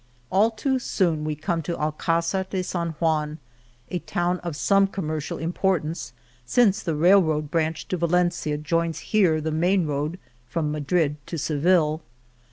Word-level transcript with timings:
All 0.31 0.49
too 0.49 0.79
soon 0.79 1.17
do 1.17 1.23
we 1.25 1.35
come 1.35 1.61
to 1.61 1.77
Alcizar 1.77 2.47
de 2.49 2.63
San 2.63 2.93
Juan, 2.99 3.37
a 3.91 3.99
town 3.99 4.39
of 4.39 4.55
some 4.55 4.87
commercial 4.87 5.37
im 5.37 5.53
portance 5.53 6.11
since 6.43 6.81
the 6.81 6.95
railroad 6.95 7.51
branch 7.51 7.87
to 7.89 7.99
Valen 7.99 8.33
cia 8.33 8.57
joins 8.57 8.97
here 9.13 9.39
the 9.39 9.51
main 9.51 9.85
road 9.85 10.17
from 10.47 10.71
Madrid 10.71 11.17
to 11.27 11.37
Seville. 11.37 12.01